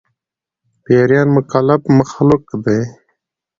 [0.83, 2.79] پيريان مکلف مخلوق دي